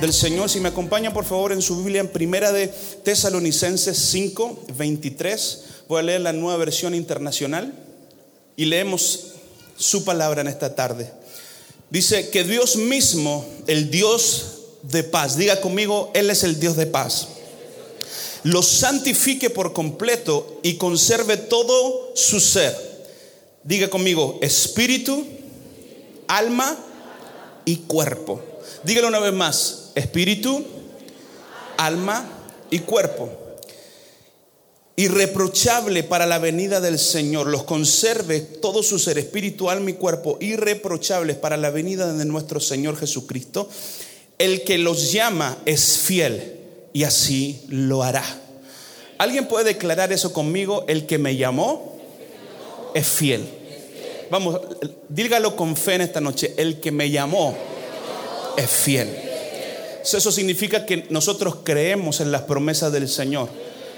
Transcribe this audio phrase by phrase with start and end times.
[0.00, 0.48] del Señor.
[0.48, 5.64] Si me acompaña por favor en su Biblia en Primera de Tesalonicenses 5, 23.
[5.88, 7.72] Voy a leer la nueva versión internacional
[8.56, 9.32] y leemos
[9.76, 11.10] su palabra en esta tarde.
[11.90, 16.86] Dice que Dios mismo, el Dios de paz, diga conmigo, Él es el Dios de
[16.86, 17.28] paz.
[18.44, 22.76] Los santifique por completo y conserve todo su ser.
[23.64, 25.26] Diga conmigo, espíritu,
[26.28, 26.76] alma
[27.64, 28.42] y cuerpo.
[28.84, 30.64] Dígalo una vez más, espíritu,
[31.76, 32.26] alma
[32.70, 33.30] y cuerpo.
[34.96, 40.38] Irreprochable para la venida del Señor, los conserve todo su ser, espíritu, alma y cuerpo,
[40.40, 43.68] irreprochables para la venida de nuestro Señor Jesucristo.
[44.38, 46.56] El que los llama es fiel
[46.92, 48.24] y así lo hará.
[49.18, 50.84] ¿Alguien puede declarar eso conmigo?
[50.88, 51.96] El que me llamó
[52.94, 53.48] es fiel.
[54.30, 54.60] Vamos,
[55.08, 56.54] dígalo con fe en esta noche.
[56.56, 57.56] El que me llamó
[58.56, 59.27] es fiel.
[60.02, 63.48] Eso significa que nosotros creemos en las promesas del Señor.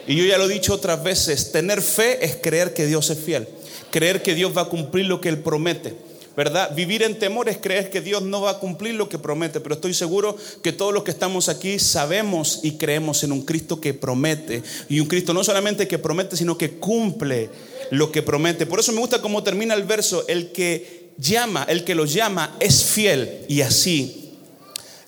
[0.06, 3.18] Y yo ya lo he dicho otras veces, tener fe es creer que Dios es
[3.18, 3.46] fiel,
[3.90, 5.94] creer que Dios va a cumplir lo que Él promete.
[6.36, 6.74] ¿verdad?
[6.74, 9.74] Vivir en temor es creer que Dios no va a cumplir lo que promete, pero
[9.74, 13.94] estoy seguro que todos los que estamos aquí sabemos y creemos en un Cristo que
[13.94, 17.50] promete, y un Cristo no solamente que promete, sino que cumple
[17.90, 18.66] lo que promete.
[18.66, 22.56] Por eso me gusta cómo termina el verso, el que llama, el que lo llama
[22.60, 24.19] es fiel y así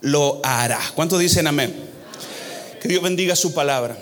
[0.02, 0.80] lo hará.
[0.94, 1.74] ¿Cuántos dicen amén?
[2.80, 3.96] Que Dios bendiga su palabra.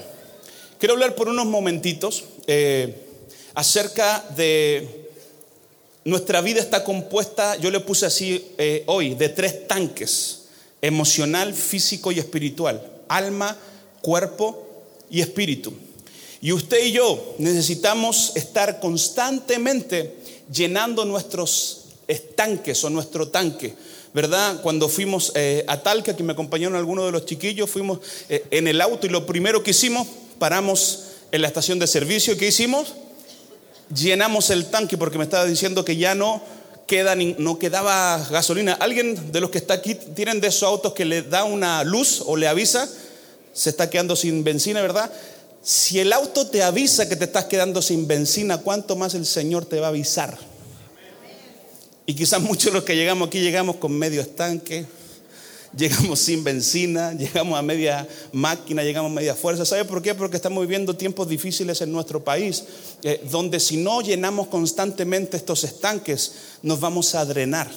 [0.79, 3.07] Quiero hablar por unos momentitos eh,
[3.55, 5.01] acerca de
[6.05, 10.45] nuestra vida está compuesta, yo le puse así eh, hoy, de tres tanques,
[10.81, 13.57] emocional, físico y espiritual, alma,
[14.01, 14.67] cuerpo
[15.11, 15.75] y espíritu.
[16.41, 20.17] Y usted y yo necesitamos estar constantemente
[20.51, 23.75] llenando nuestros estanques o nuestro tanque.
[24.13, 24.61] ¿Verdad?
[24.63, 28.67] Cuando fuimos eh, a Talca, que me acompañaron algunos de los chiquillos, fuimos eh, en
[28.67, 30.07] el auto y lo primero que hicimos,
[30.39, 32.37] paramos en la estación de servicio.
[32.37, 32.95] ¿Qué hicimos?
[33.95, 36.41] llenamos el tanque porque me estaba diciendo que ya no,
[36.87, 38.75] queda, no quedaba gasolina.
[38.75, 42.23] ¿Alguien de los que está aquí tienen de esos autos que le da una luz
[42.27, 42.89] o le avisa?
[43.53, 45.11] Se está quedando sin benzina, ¿verdad?
[45.63, 49.67] Si el auto te avisa que te estás quedando sin benzina, ¿cuánto más el Señor
[49.67, 50.39] te va a avisar?
[52.11, 54.85] Y quizás muchos de los que llegamos aquí llegamos con medio estanque,
[55.77, 59.65] llegamos sin benzina, llegamos a media máquina, llegamos a media fuerza.
[59.65, 60.13] ¿Sabe por qué?
[60.17, 62.65] Porque estamos viviendo tiempos difíciles en nuestro país,
[63.05, 66.33] eh, donde si no llenamos constantemente estos estanques,
[66.65, 67.71] nos vamos a drenar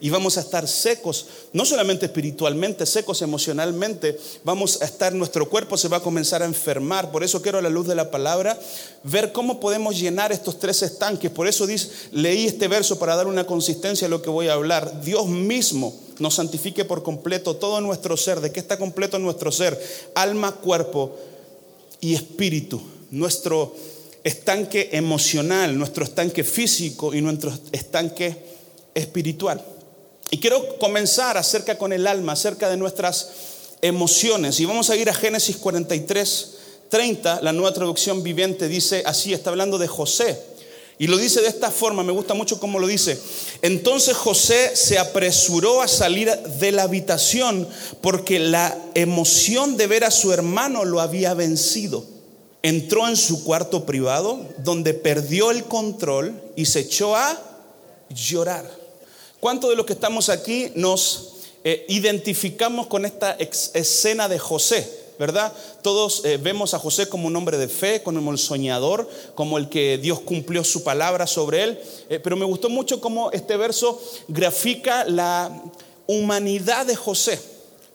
[0.00, 5.76] y vamos a estar secos, no solamente espiritualmente, secos emocionalmente, vamos a estar, nuestro cuerpo
[5.76, 7.10] se va a comenzar a enfermar.
[7.10, 8.58] Por eso quiero a la luz de la palabra
[9.02, 11.30] ver cómo podemos llenar estos tres estanques.
[11.30, 14.54] Por eso dice, leí este verso para dar una consistencia a lo que voy a
[14.54, 15.02] hablar.
[15.02, 18.40] Dios mismo nos santifique por completo todo nuestro ser.
[18.40, 19.80] ¿De qué está completo nuestro ser?
[20.14, 21.16] Alma, cuerpo
[22.00, 22.80] y espíritu.
[23.10, 23.74] Nuestro
[24.22, 28.36] estanque emocional, nuestro estanque físico y nuestro estanque
[28.94, 29.64] espiritual.
[30.34, 33.28] Y quiero comenzar acerca con el alma, acerca de nuestras
[33.80, 34.58] emociones.
[34.58, 36.54] Y vamos a ir a Génesis 43,
[36.88, 40.36] 30, la nueva traducción viviente dice así, está hablando de José.
[40.98, 43.16] Y lo dice de esta forma, me gusta mucho cómo lo dice.
[43.62, 47.68] Entonces José se apresuró a salir de la habitación
[48.00, 52.04] porque la emoción de ver a su hermano lo había vencido.
[52.64, 57.40] Entró en su cuarto privado donde perdió el control y se echó a
[58.08, 58.83] llorar.
[59.44, 61.34] ¿Cuántos de los que estamos aquí nos
[61.64, 64.90] eh, identificamos con esta escena de José?
[65.18, 65.52] ¿Verdad?
[65.82, 69.68] Todos eh, vemos a José como un hombre de fe, como el soñador, como el
[69.68, 71.78] que Dios cumplió su palabra sobre él.
[72.08, 75.62] Eh, pero me gustó mucho cómo este verso grafica la
[76.06, 77.38] humanidad de José.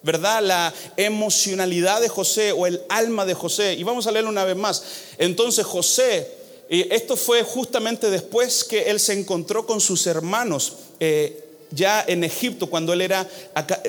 [0.04, 0.44] ¿verdad?
[0.44, 3.74] La emocionalidad de José o el alma de José.
[3.74, 4.84] Y vamos a leerlo una vez más.
[5.18, 6.32] Entonces José,
[6.70, 12.24] y esto fue justamente después que él se encontró con sus hermanos eh, ya en
[12.24, 13.28] Egipto, cuando él era,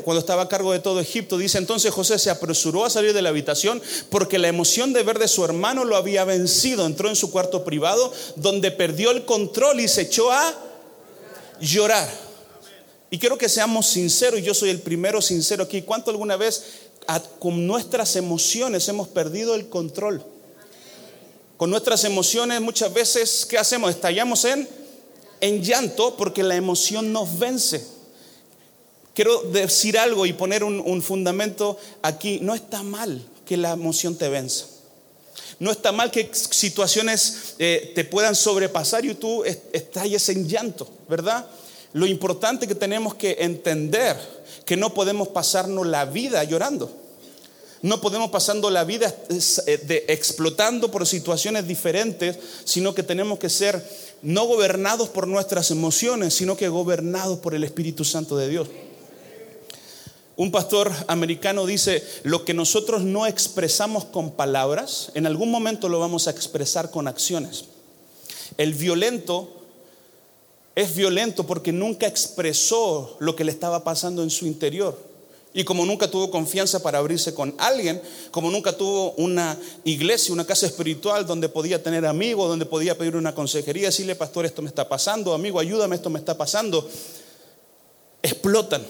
[0.04, 3.22] cuando estaba a cargo de todo Egipto, dice entonces José se apresuró a salir de
[3.22, 3.80] la habitación
[4.10, 6.84] porque la emoción de ver de su hermano lo había vencido.
[6.84, 10.54] Entró en su cuarto privado donde perdió el control y se echó a
[11.60, 12.08] llorar.
[13.10, 15.82] Y quiero que seamos sinceros, y yo soy el primero sincero aquí.
[15.82, 16.64] ¿Cuánto alguna vez
[17.38, 20.22] con nuestras emociones hemos perdido el control?
[21.60, 23.90] Con nuestras emociones muchas veces, ¿qué hacemos?
[23.90, 24.66] Estallamos en,
[25.42, 27.86] en llanto porque la emoción nos vence.
[29.12, 32.38] Quiero decir algo y poner un, fundamento aquí.
[32.40, 34.68] No está mal que la emoción te venza.
[35.58, 41.44] No está mal que situaciones eh, te puedan sobrepasar y tú estalles en llanto, ¿verdad?
[41.92, 44.16] Lo importante que tenemos que entender
[44.64, 46.90] que no podemos pasarnos la vida llorando.
[47.82, 53.82] No podemos pasando la vida eh, explotando por situaciones diferentes, sino que tenemos que ser
[54.22, 58.68] no gobernados por nuestras emociones, sino que gobernados por el Espíritu Santo de Dios.
[60.36, 66.00] Un pastor americano dice, lo que nosotros no expresamos con palabras, en algún momento lo
[66.00, 67.64] vamos a expresar con acciones.
[68.56, 69.50] El violento
[70.74, 75.09] es violento porque nunca expresó lo que le estaba pasando en su interior.
[75.52, 78.00] Y como nunca tuvo confianza para abrirse con alguien,
[78.30, 83.16] como nunca tuvo una iglesia, una casa espiritual donde podía tener amigos, donde podía pedir
[83.16, 86.88] una consejería, decirle, pastor, esto me está pasando, amigo, ayúdame, esto me está pasando,
[88.22, 88.86] explotan.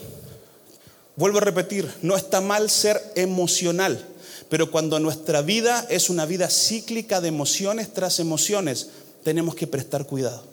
[1.17, 4.07] Vuelvo a repetir, no está mal ser emocional,
[4.51, 8.89] pero cuando nuestra vida es una vida cíclica de emociones tras emociones,
[9.23, 10.45] tenemos que prestar cuidado.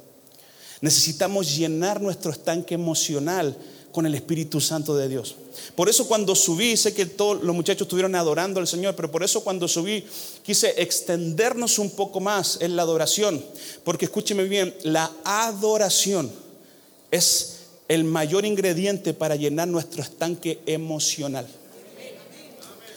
[0.79, 3.57] Necesitamos llenar nuestro estanque emocional
[3.91, 5.35] con el Espíritu Santo de Dios.
[5.75, 9.23] Por eso cuando subí, sé que todos los muchachos estuvieron adorando al Señor, pero por
[9.23, 10.05] eso cuando subí
[10.43, 13.43] quise extendernos un poco más en la adoración,
[13.83, 16.31] porque escúcheme bien, la adoración
[17.11, 17.57] es
[17.87, 21.47] el mayor ingrediente para llenar nuestro estanque emocional.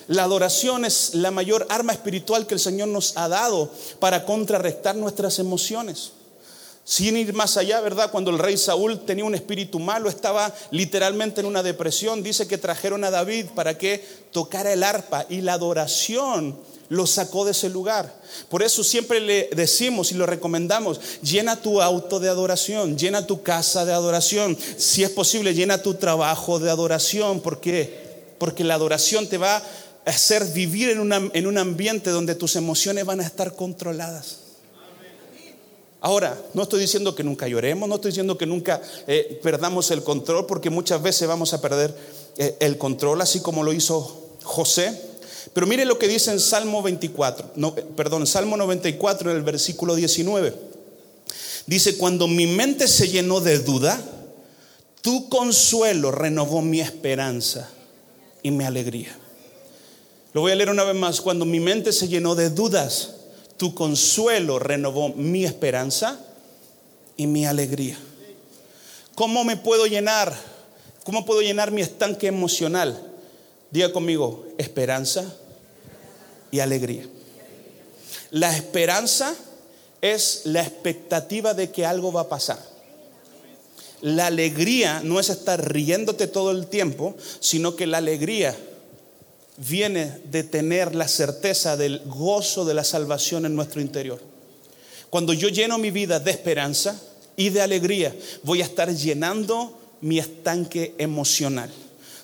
[0.09, 3.71] La adoración es la mayor arma espiritual que el Señor nos ha dado
[4.01, 6.11] para contrarrestar nuestras emociones.
[6.91, 8.11] Sin ir más allá, ¿verdad?
[8.11, 12.59] Cuando el rey Saúl tenía un espíritu malo, estaba literalmente en una depresión, dice que
[12.59, 16.59] trajeron a David para que tocara el arpa y la adoración
[16.89, 18.13] lo sacó de ese lugar.
[18.49, 23.45] Por eso siempre le decimos y lo recomendamos, llena tu auto de adoración, llena tu
[23.45, 27.39] casa de adoración, si es posible, llena tu trabajo de adoración.
[27.39, 28.35] ¿Por qué?
[28.37, 29.63] Porque la adoración te va a
[30.07, 34.40] hacer vivir en, en un ambiente donde tus emociones van a estar controladas.
[36.03, 40.03] Ahora, no estoy diciendo que nunca lloremos, no estoy diciendo que nunca eh, perdamos el
[40.03, 41.95] control, porque muchas veces vamos a perder
[42.39, 44.99] eh, el control, así como lo hizo José.
[45.53, 49.43] Pero mire lo que dice en Salmo 24, no, eh, perdón, Salmo 94, en el
[49.43, 50.55] versículo 19.
[51.67, 54.01] Dice, cuando mi mente se llenó de duda,
[55.03, 57.69] tu consuelo renovó mi esperanza
[58.43, 59.15] y mi alegría.
[60.33, 63.17] Lo voy a leer una vez más, cuando mi mente se llenó de dudas,
[63.61, 66.19] tu consuelo renovó mi esperanza
[67.19, 67.99] y mi alegría.
[69.15, 70.35] ¿Cómo me puedo llenar?
[71.05, 73.13] ¿Cómo puedo llenar mi estanque emocional?
[73.71, 75.37] Diga conmigo, esperanza
[76.51, 77.05] y alegría.
[78.31, 79.35] La esperanza
[80.01, 82.65] es la expectativa de que algo va a pasar.
[84.01, 88.57] La alegría no es estar riéndote todo el tiempo, sino que la alegría
[89.69, 94.21] viene de tener la certeza del gozo de la salvación en nuestro interior.
[95.11, 97.01] Cuando yo lleno mi vida de esperanza
[97.37, 101.71] y de alegría, voy a estar llenando mi estanque emocional.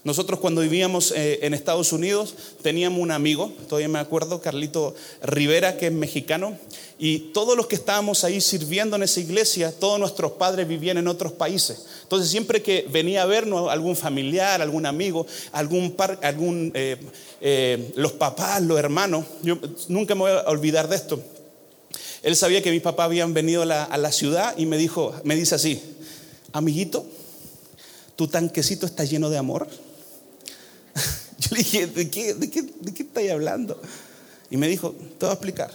[0.07, 5.79] Nosotros cuando vivíamos eh, en Estados Unidos teníamos un amigo, todavía me acuerdo, Carlito Rivera,
[5.79, 6.57] que es mexicano,
[6.97, 11.09] y todos los que estábamos ahí sirviendo en esa iglesia, todos nuestros padres vivían en
[11.09, 11.87] otros países.
[12.05, 16.99] Entonces siempre que venía a vernos algún familiar, algún amigo, algún, par, algún eh,
[17.41, 21.21] eh, los papás, los hermanos, yo nunca me voy a olvidar de esto.
[22.23, 25.17] Él sabía que mis papás habían venido a la, a la ciudad y me dijo,
[25.25, 25.83] me dice así,
[26.53, 27.05] amiguito,
[28.15, 29.67] tu tanquecito está lleno de amor.
[31.39, 33.81] Yo le dije, ¿de qué, de qué, de qué estáis hablando?
[34.51, 35.71] Y me dijo, te voy a explicar.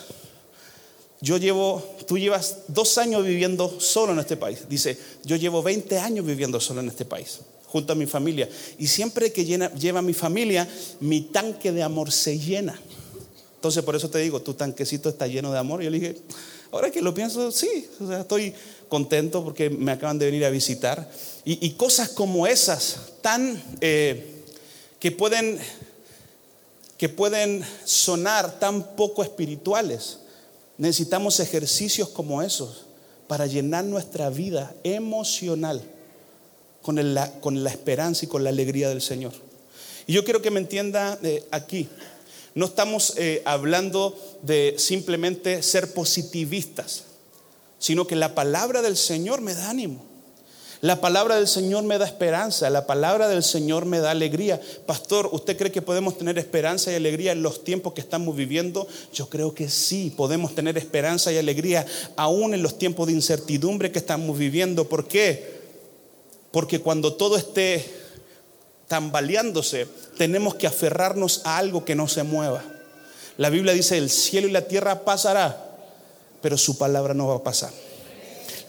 [1.22, 4.68] Yo llevo, tú llevas dos años viviendo solo en este país.
[4.68, 8.50] Dice, yo llevo 20 años viviendo solo en este país, junto a mi familia.
[8.80, 10.68] Y siempre que llena, lleva mi familia,
[11.00, 12.80] mi tanque de amor se llena.
[13.54, 15.84] Entonces, por eso te digo, tu tanquecito está lleno de amor.
[15.84, 16.18] Yo le dije,
[16.72, 18.56] ahora que lo pienso, sí, o sea, estoy
[18.90, 21.12] contento porque me acaban de venir a visitar.
[21.46, 23.62] Y, cosas como esas, tan...
[23.80, 24.40] Eh,
[25.01, 25.60] que pueden,
[26.98, 30.20] que pueden sonar tan poco espirituales.
[30.77, 32.86] Necesitamos ejercicios como esos
[33.27, 35.81] para llenar nuestra vida emocional
[36.84, 39.34] con, la, con la esperanza y con la alegría del Señor.
[40.05, 41.89] Y yo quiero que me entienda eh, aquí.
[42.53, 47.05] No estamos eh, hablando de simplemente ser positivistas,
[47.79, 50.11] sino que la palabra del Señor me da ánimo.
[50.81, 54.59] La palabra del Señor me da esperanza, la palabra del Señor me da alegría.
[54.88, 58.88] Pastor, ¿usted cree que podemos tener esperanza y alegría en los tiempos que estamos viviendo?
[59.13, 61.85] Yo creo que sí, podemos tener esperanza y alegría
[62.15, 64.89] aún en los tiempos de incertidumbre que estamos viviendo.
[64.89, 65.61] ¿Por qué?
[66.50, 67.85] Porque cuando todo esté
[68.88, 72.63] tambaleándose, tenemos que aferrarnos a algo que no se mueva.
[73.38, 75.77] La Biblia dice, el cielo y la tierra pasará,
[76.41, 77.71] pero su palabra no va a pasar.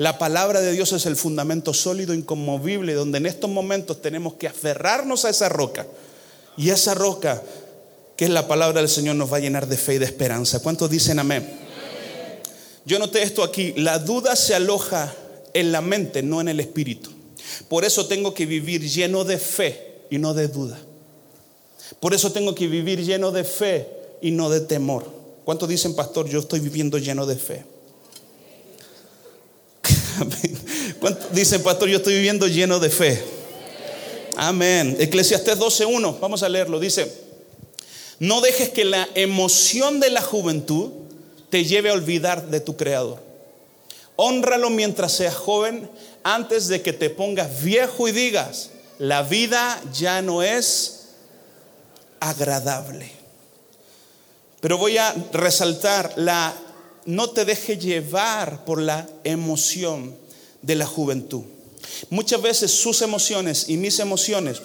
[0.03, 4.49] La palabra de Dios es el fundamento sólido, inconmovible, donde en estos momentos tenemos que
[4.49, 5.87] aferrarnos a esa roca.
[6.57, 7.41] Y esa roca,
[8.17, 10.59] que es la palabra del Señor, nos va a llenar de fe y de esperanza.
[10.59, 11.49] ¿Cuántos dicen amén?
[12.85, 15.15] Yo noté esto aquí, la duda se aloja
[15.55, 17.13] en la mente, no en el espíritu.
[17.69, 20.81] Por eso tengo que vivir lleno de fe y no de duda.
[22.01, 23.89] Por eso tengo que vivir lleno de fe
[24.21, 25.09] y no de temor.
[25.45, 27.72] ¿Cuántos dicen, pastor, yo estoy viviendo lleno de fe?
[31.33, 33.23] Dicen, pastor, yo estoy viviendo lleno de fe.
[34.37, 34.97] Amén.
[34.99, 36.81] Eclesiastés 12.1, vamos a leerlo.
[36.81, 37.13] Dice,
[38.19, 40.91] no dejes que la emoción de la juventud
[41.51, 43.21] te lleve a olvidar de tu Creador.
[44.17, 45.91] Honralo mientras seas joven,
[46.23, 51.09] antes de que te pongas viejo y digas, la vida ya no es
[52.21, 53.11] agradable.
[54.61, 56.55] Pero voy a resaltar la
[57.07, 60.15] no te deje llevar por la emoción
[60.63, 61.43] de la juventud.
[62.11, 64.63] Muchas veces sus emociones y mis emociones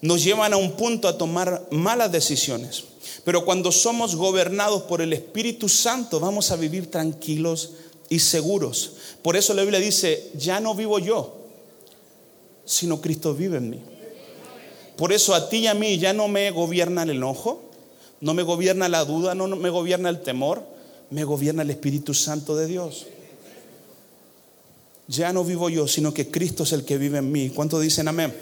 [0.00, 2.84] nos llevan a un punto a tomar malas decisiones.
[3.24, 7.70] Pero cuando somos gobernados por el Espíritu Santo, vamos a vivir tranquilos
[8.08, 8.92] y seguros.
[9.22, 11.36] Por eso la Biblia dice, ya no vivo yo,
[12.64, 13.80] sino Cristo vive en mí.
[14.96, 17.62] Por eso a ti y a mí ya no me gobierna el enojo,
[18.20, 20.64] no me gobierna la duda, no me gobierna el temor,
[21.12, 23.06] me gobierna el Espíritu Santo de Dios.
[25.08, 27.50] Ya no vivo yo, sino que Cristo es el que vive en mí.
[27.50, 28.34] ¿Cuánto dicen amén?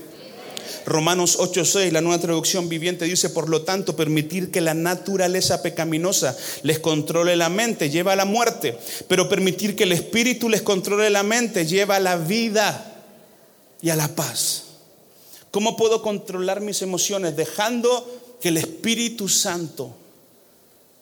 [0.86, 6.36] Romanos 8:6, la nueva traducción viviente dice, por lo tanto, permitir que la naturaleza pecaminosa
[6.62, 11.10] les controle la mente lleva a la muerte, pero permitir que el espíritu les controle
[11.10, 13.02] la mente lleva a la vida
[13.82, 14.64] y a la paz.
[15.50, 17.36] ¿Cómo puedo controlar mis emociones?
[17.36, 19.96] Dejando que el Espíritu Santo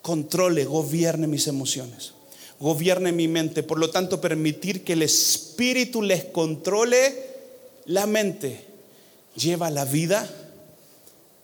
[0.03, 2.13] controle, gobierne mis emociones,
[2.61, 3.63] gobierne mi mente.
[3.63, 7.29] Por lo tanto, permitir que el Espíritu les controle
[7.87, 8.65] la mente
[9.35, 10.29] lleva a la vida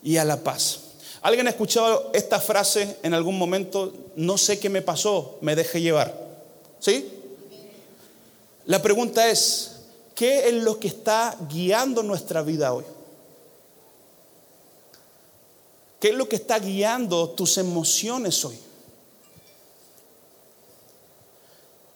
[0.03, 0.81] y a la paz.
[1.23, 3.95] ¿Alguien ha escuchado esta frase en algún momento?
[4.17, 6.15] No sé qué me pasó, me dejé llevar.
[6.81, 7.09] ¿Sí?
[8.67, 9.77] La pregunta es,
[10.15, 12.85] ¿qué es lo que está guiando nuestra vida hoy?
[16.05, 18.59] ¿Qué es lo que está guiando tus emociones hoy?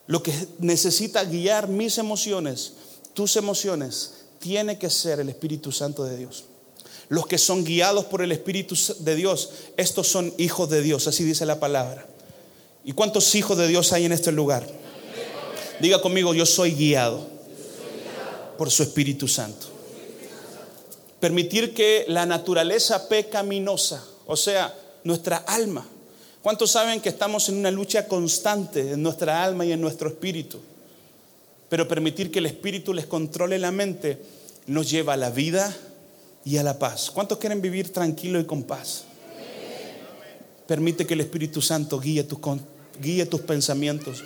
[0.07, 2.73] Lo que necesita guiar mis emociones,
[3.13, 6.45] tus emociones, tiene que ser el Espíritu Santo de Dios.
[7.09, 11.23] Los que son guiados por el Espíritu de Dios, estos son hijos de Dios, así
[11.23, 12.07] dice la palabra.
[12.83, 14.67] ¿Y cuántos hijos de Dios hay en este lugar?
[15.81, 17.27] Diga conmigo, yo soy guiado
[18.57, 19.78] por su Espíritu Santo
[21.19, 24.73] permitir que la naturaleza pecaminosa, o sea,
[25.03, 25.85] nuestra alma,
[26.41, 30.59] ¿cuántos saben que estamos en una lucha constante en nuestra alma y en nuestro espíritu?
[31.67, 34.17] Pero permitir que el espíritu les controle la mente
[34.67, 35.75] nos lleva a la vida
[36.45, 37.11] y a la paz.
[37.11, 39.03] ¿Cuántos quieren vivir tranquilo y con paz?
[40.67, 42.39] Permite que el Espíritu Santo guíe tus,
[43.01, 44.23] guíe tus pensamientos,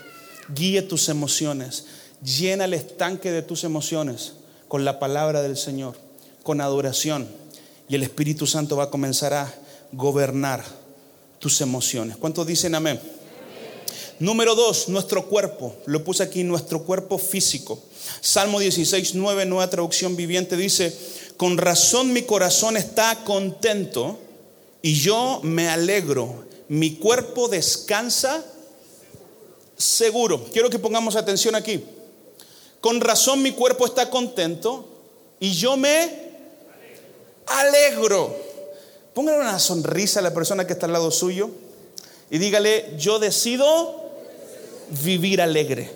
[0.54, 1.86] guíe tus emociones,
[2.22, 4.34] llena el estanque de tus emociones
[4.68, 5.96] con la palabra del Señor
[6.44, 7.28] con adoración
[7.88, 9.54] y el Espíritu Santo va a comenzar a
[9.92, 10.64] gobernar
[11.40, 12.18] tus emociones.
[12.18, 13.00] ¿Cuántos dicen amén?
[14.20, 15.76] Número dos, nuestro cuerpo.
[15.86, 17.82] Lo puse aquí, nuestro cuerpo físico.
[18.22, 20.96] Salmo 16, 9, nueva traducción viviente, dice,
[21.36, 24.20] con razón mi corazón está contento
[24.82, 26.46] y yo me alegro.
[26.70, 28.46] Mi cuerpo descansa
[29.76, 30.46] seguro.
[30.54, 31.84] Quiero que pongamos atención aquí.
[32.80, 34.88] Con razón mi cuerpo está contento
[35.40, 36.23] y yo me
[37.48, 38.36] alegro.
[39.14, 41.50] Póngale una sonrisa a la persona que está al lado suyo
[42.30, 44.02] y dígale, yo decido
[45.04, 45.92] vivir alegre.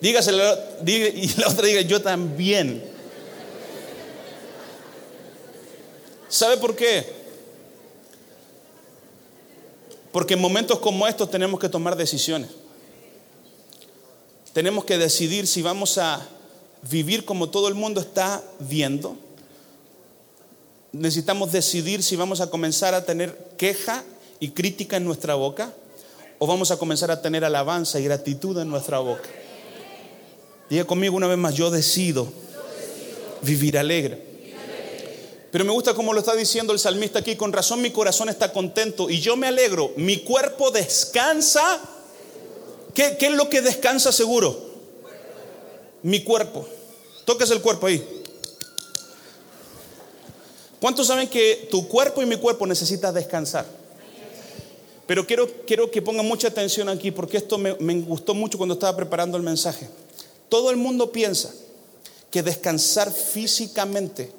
[0.00, 2.82] Dígaselo y la otra diga, yo también.
[6.28, 7.04] ¿Sabe por qué?
[10.12, 12.50] Porque en momentos como estos tenemos que tomar decisiones.
[14.52, 16.26] Tenemos que decidir si vamos a
[16.90, 19.16] vivir como todo el mundo está viendo.
[20.92, 24.04] Necesitamos decidir si vamos a comenzar a tener queja
[24.40, 25.72] y crítica en nuestra boca
[26.38, 29.28] o vamos a comenzar a tener alabanza y gratitud en nuestra boca.
[30.68, 32.28] Diga conmigo una vez más, yo decido
[33.42, 34.24] vivir alegre.
[35.50, 38.52] Pero me gusta como lo está diciendo el salmista aquí, con razón mi corazón está
[38.52, 41.80] contento y yo me alegro, mi cuerpo descansa.
[42.94, 44.58] ¿Qué, qué es lo que descansa seguro?
[46.02, 46.66] Mi cuerpo.
[47.26, 48.22] Toques el cuerpo ahí.
[50.80, 53.66] ¿Cuántos saben que tu cuerpo y mi cuerpo necesitan descansar?
[55.08, 58.74] Pero quiero, quiero que pongan mucha atención aquí porque esto me, me gustó mucho cuando
[58.74, 59.88] estaba preparando el mensaje.
[60.48, 61.52] Todo el mundo piensa
[62.30, 64.30] que descansar físicamente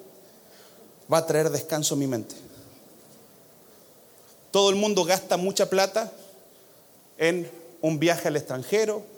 [1.11, 2.35] va a traer descanso a mi mente.
[4.51, 6.13] Todo el mundo gasta mucha plata
[7.17, 7.51] en
[7.81, 9.16] un viaje al extranjero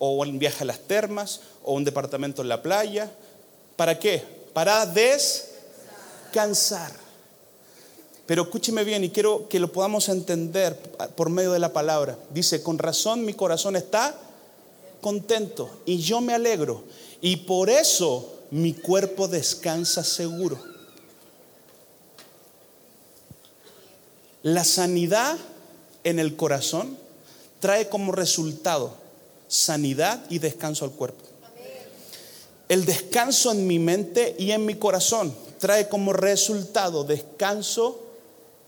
[0.00, 3.12] o un viaje a las termas o un departamento en la playa.
[3.76, 4.24] ¿Para qué?
[4.52, 6.90] Para descansar.
[8.26, 10.76] Pero escúcheme bien y quiero que lo podamos entender
[11.16, 12.16] por medio de la palabra.
[12.30, 14.16] Dice, con razón mi corazón está
[15.00, 16.84] contento y yo me alegro.
[17.20, 20.58] Y por eso mi cuerpo descansa seguro.
[24.42, 25.36] La sanidad
[26.04, 26.96] en el corazón
[27.60, 28.99] trae como resultado
[29.50, 31.24] sanidad y descanso al cuerpo.
[32.68, 38.00] El descanso en mi mente y en mi corazón trae como resultado descanso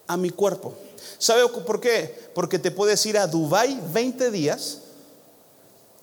[0.08, 0.74] a mi cuerpo.
[1.18, 2.12] ¿Sabe por qué?
[2.34, 4.80] Porque te puedes ir a Dubai 20 días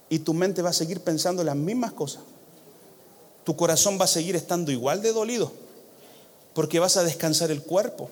[0.07, 2.23] y tu mente va a seguir pensando las mismas cosas.
[3.43, 5.51] Tu corazón va a seguir estando igual de dolido
[6.53, 8.09] porque vas a descansar el cuerpo,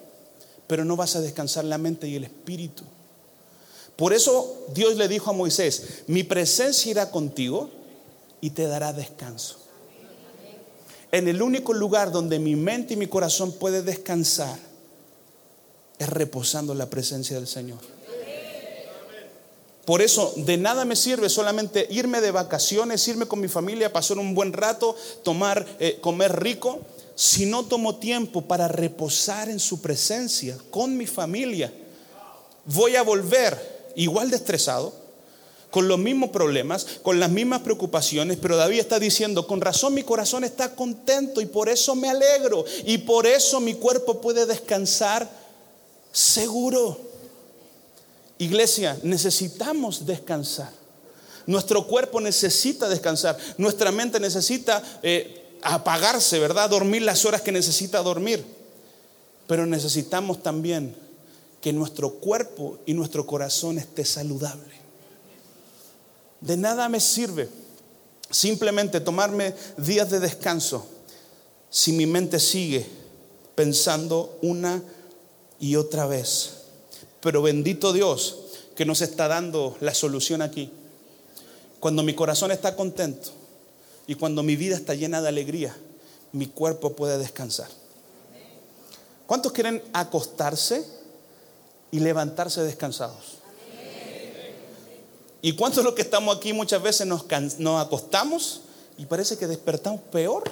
[0.68, 2.84] pero no vas a descansar la mente y el espíritu.
[3.98, 7.72] Por eso Dios le dijo a Moisés, mi presencia irá contigo
[8.40, 9.58] y te dará descanso.
[11.12, 14.60] En el único lugar donde mi mente y mi corazón puede descansar
[15.98, 17.80] es reposando en la presencia del Señor.
[19.84, 24.20] Por eso de nada me sirve solamente irme de vacaciones, irme con mi familia, pasar
[24.20, 26.82] un buen rato, tomar, eh, comer rico,
[27.16, 31.74] si no tomo tiempo para reposar en su presencia con mi familia.
[32.66, 34.94] Voy a volver igual de estresado,
[35.72, 40.04] con los mismos problemas, con las mismas preocupaciones, pero David está diciendo, con razón mi
[40.04, 45.30] corazón está contento y por eso me alegro y por eso mi cuerpo puede descansar
[46.12, 46.98] seguro.
[48.38, 50.72] Iglesia, necesitamos descansar.
[51.48, 53.38] Nuestro cuerpo necesita descansar.
[53.58, 56.70] Nuestra mente necesita eh, apagarse, ¿verdad?
[56.70, 58.46] Dormir las horas que necesita dormir.
[59.48, 60.96] Pero necesitamos también
[61.62, 64.76] que nuestro cuerpo y nuestro corazón esté saludable.
[66.42, 67.50] De nada me sirve
[68.30, 70.86] simplemente tomarme días de descanso
[71.70, 72.86] si mi mente sigue
[73.56, 74.82] pensando una
[75.60, 76.58] y otra vez
[77.28, 78.38] pero bendito Dios
[78.76, 80.72] que nos está dando la solución aquí.
[81.80, 83.32] Cuando mi corazón está contento
[84.08, 85.76] y cuando mi vida está llena de alegría,
[86.32, 87.68] mi cuerpo puede descansar.
[89.26, 90.86] ¿Cuántos quieren acostarse
[91.92, 93.38] y levantarse descansados?
[95.42, 97.26] ¿Y cuántos los que estamos aquí muchas veces nos,
[97.60, 98.62] nos acostamos
[98.98, 100.44] y parece que despertamos peor?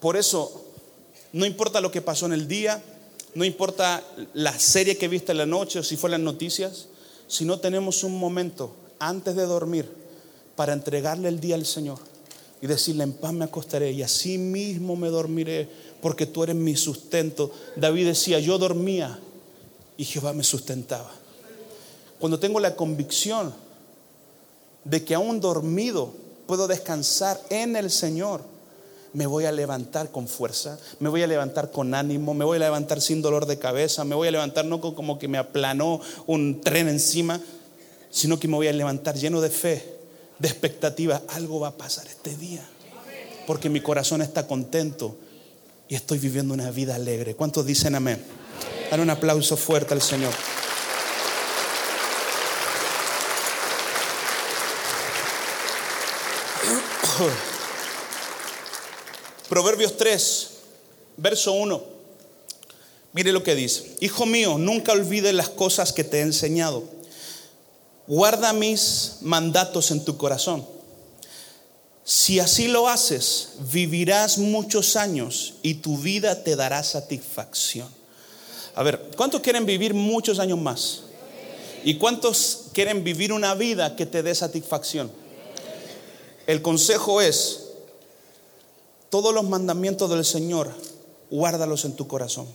[0.00, 0.64] Por eso,
[1.32, 2.82] no importa lo que pasó en el día,
[3.34, 4.02] no importa
[4.34, 6.88] la serie que viste en la noche o si fue las noticias,
[7.28, 9.88] si no tenemos un momento antes de dormir
[10.56, 12.11] para entregarle el día al Señor
[12.62, 15.68] y decirle en paz me acostaré y así mismo me dormiré
[16.00, 17.50] porque tú eres mi sustento.
[17.74, 19.18] David decía, yo dormía
[19.96, 21.10] y Jehová me sustentaba.
[22.20, 23.52] Cuando tengo la convicción
[24.84, 26.12] de que aún dormido
[26.46, 28.42] puedo descansar en el Señor,
[29.12, 32.60] me voy a levantar con fuerza, me voy a levantar con ánimo, me voy a
[32.60, 36.60] levantar sin dolor de cabeza, me voy a levantar no como que me aplanó un
[36.60, 37.40] tren encima,
[38.10, 39.91] sino que me voy a levantar lleno de fe,
[40.42, 41.22] de expectativa.
[41.28, 42.68] Algo va a pasar este día,
[43.46, 45.16] porque mi corazón está contento
[45.88, 47.36] y estoy viviendo una vida alegre.
[47.36, 48.20] ¿Cuántos dicen amén?
[48.90, 50.32] Dale un aplauso fuerte al Señor.
[59.48, 60.50] Proverbios 3,
[61.18, 61.84] verso 1.
[63.12, 63.96] Mire lo que dice.
[64.00, 66.82] Hijo mío, nunca olvides las cosas que te he enseñado.
[68.06, 70.66] Guarda mis mandatos en tu corazón.
[72.04, 77.88] Si así lo haces, vivirás muchos años y tu vida te dará satisfacción.
[78.74, 81.02] A ver, ¿cuántos quieren vivir muchos años más?
[81.84, 85.10] ¿Y cuántos quieren vivir una vida que te dé satisfacción?
[86.46, 87.68] El consejo es,
[89.10, 90.72] todos los mandamientos del Señor,
[91.30, 92.46] guárdalos en tu corazón.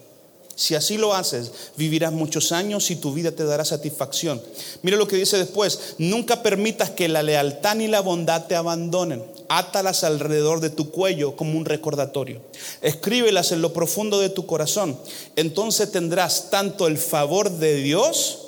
[0.58, 4.41] Si así lo haces, vivirás muchos años y tu vida te dará satisfacción.
[4.82, 9.24] Mira lo que dice después, nunca permitas que la lealtad ni la bondad te abandonen.
[9.50, 12.41] Átalas alrededor de tu cuello como un recordatorio.
[12.82, 15.00] Escríbelas en lo profundo de tu corazón.
[15.36, 18.39] Entonces tendrás tanto el favor de Dios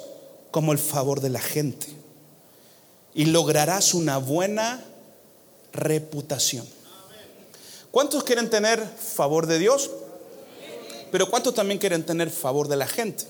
[0.50, 1.86] como el favor de la gente.
[3.14, 4.84] Y lograrás una buena
[5.74, 6.68] reputación.
[7.92, 9.92] ¿Cuántos quieren tener favor de Dios?
[11.12, 13.26] Pero ¿cuántos también quieren tener favor de la gente?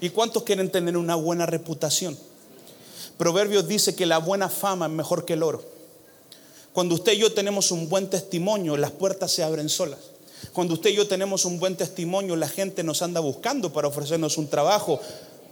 [0.00, 2.16] ¿Y cuántos quieren tener una buena reputación?
[3.16, 5.62] Proverbios dice que la buena fama es mejor que el oro.
[6.72, 9.98] Cuando usted y yo tenemos un buen testimonio, las puertas se abren solas.
[10.52, 14.38] Cuando usted y yo tenemos un buen testimonio, la gente nos anda buscando para ofrecernos
[14.38, 15.00] un trabajo,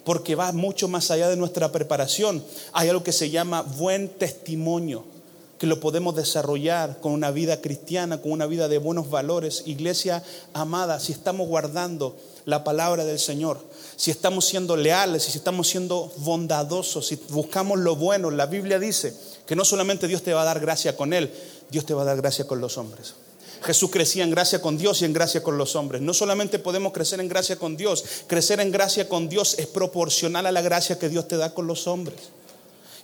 [0.05, 2.45] porque va mucho más allá de nuestra preparación.
[2.73, 5.16] Hay algo que se llama buen testimonio
[5.59, 9.63] que lo podemos desarrollar con una vida cristiana, con una vida de buenos valores.
[9.67, 13.59] Iglesia amada, si estamos guardando la palabra del Señor,
[13.97, 19.17] si estamos siendo leales, si estamos siendo bondadosos, si buscamos lo bueno, la Biblia dice
[19.47, 21.33] que no solamente Dios te va a dar gracia con Él,
[21.71, 23.15] Dios te va a dar gracia con los hombres.
[23.63, 26.03] Jesús crecía en gracia con Dios y en gracia con los hombres.
[26.03, 30.47] No solamente podemos crecer en gracia con Dios, crecer en gracia con Dios es proporcional
[30.47, 32.19] a la gracia que Dios te da con los hombres.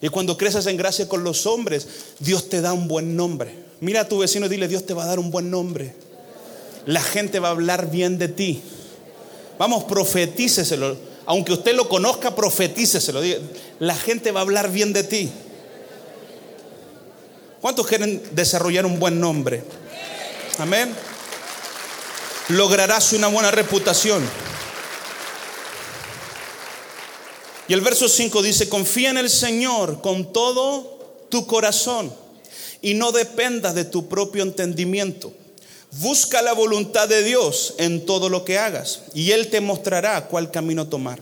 [0.03, 1.87] Y cuando creces en gracia con los hombres,
[2.19, 3.55] Dios te da un buen nombre.
[3.81, 5.95] Mira a tu vecino y dile, Dios te va a dar un buen nombre.
[6.87, 8.63] La gente va a hablar bien de ti.
[9.59, 10.97] Vamos, profetíceselo.
[11.25, 13.21] Aunque usted lo conozca, profetíceselo.
[13.79, 15.31] La gente va a hablar bien de ti.
[17.61, 19.63] ¿Cuántos quieren desarrollar un buen nombre?
[20.59, 20.93] Amén.
[22.49, 24.21] Lograrás una buena reputación.
[27.73, 32.13] Y el verso 5 dice, confía en el Señor con todo tu corazón
[32.83, 35.33] y no dependas de tu propio entendimiento.
[35.93, 40.51] Busca la voluntad de Dios en todo lo que hagas y Él te mostrará cuál
[40.51, 41.21] camino tomar.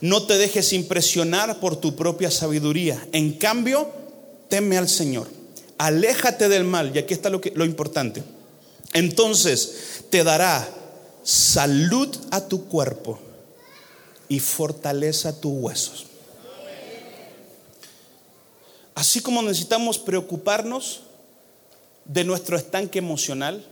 [0.00, 3.04] No te dejes impresionar por tu propia sabiduría.
[3.10, 3.90] En cambio,
[4.48, 5.26] teme al Señor.
[5.76, 6.92] Aléjate del mal.
[6.94, 8.22] Y aquí está lo, lo importante.
[8.92, 9.72] Entonces
[10.08, 10.68] te dará
[11.24, 13.18] salud a tu cuerpo
[14.30, 16.06] y fortaleza tus huesos.
[18.94, 21.00] Así como necesitamos preocuparnos
[22.04, 23.66] de nuestro estanque emocional,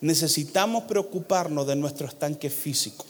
[0.00, 3.04] necesitamos preocuparnos de nuestro estanque físico.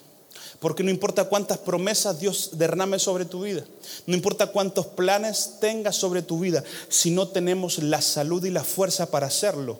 [0.58, 3.64] Porque no importa cuántas promesas Dios derrame sobre tu vida,
[4.06, 8.64] no importa cuántos planes tengas sobre tu vida, si no tenemos la salud y la
[8.64, 9.78] fuerza para hacerlo,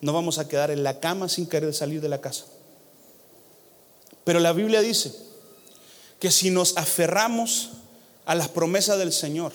[0.00, 2.44] no vamos a quedar en la cama sin querer salir de la casa.
[4.22, 5.25] Pero la Biblia dice
[6.20, 7.70] que si nos aferramos
[8.24, 9.52] a las promesas del Señor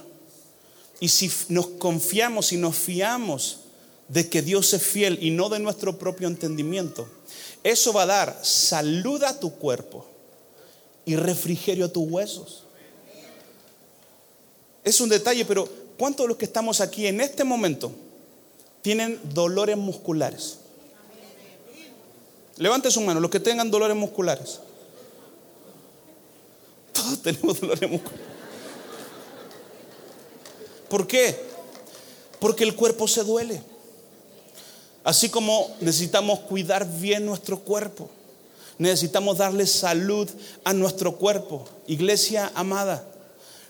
[1.00, 3.60] y si nos confiamos y nos fiamos
[4.08, 7.08] de que Dios es fiel y no de nuestro propio entendimiento,
[7.64, 10.06] eso va a dar salud a tu cuerpo
[11.06, 12.64] y refrigerio a tus huesos.
[14.84, 17.92] Es un detalle, pero ¿cuántos de los que estamos aquí en este momento
[18.82, 20.58] tienen dolores musculares?
[22.58, 24.60] Levante su mano, los que tengan dolores musculares.
[27.24, 28.26] Tenemos dolores musculares.
[30.90, 31.40] ¿Por qué?
[32.40, 33.62] Porque el cuerpo se duele.
[35.04, 38.10] Así como necesitamos cuidar bien nuestro cuerpo,
[38.78, 40.30] necesitamos darle salud
[40.64, 41.66] a nuestro cuerpo.
[41.88, 43.11] Iglesia amada,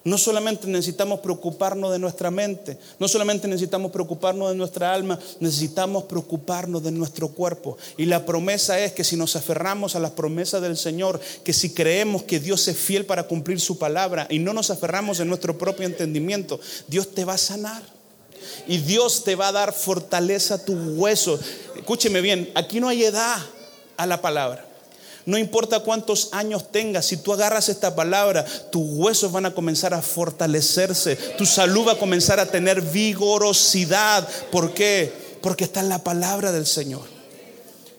[0.04, 6.06] no solamente necesitamos preocuparnos de nuestra mente, no solamente necesitamos preocuparnos de nuestra alma, necesitamos
[6.06, 7.78] preocuparnos de nuestro cuerpo.
[7.98, 11.74] Y la promesa es que si nos aferramos a las promesas del Señor, que si
[11.74, 15.58] creemos que Dios es fiel para cumplir su palabra y no nos aferramos en nuestro
[15.58, 17.84] propio entendimiento, Dios te va a sanar.
[18.68, 21.42] Y Dios te va a dar fortaleza a tus huesos.
[21.76, 23.38] Escúcheme bien, aquí no hay edad
[23.98, 24.71] a la palabra.
[25.26, 29.94] No importa cuántos años tengas, si tú agarras esta palabra, tus huesos van a comenzar
[29.94, 34.28] a fortalecerse, tu salud va a comenzar a tener vigorosidad.
[34.52, 35.12] ¿Por qué?
[35.42, 37.04] Porque está en la palabra del Señor.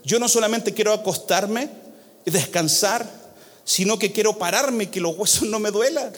[0.04, 1.70] Yo no solamente quiero acostarme
[2.24, 3.06] y descansar,
[3.64, 6.12] sino que quiero pararme y que los huesos no me duelan.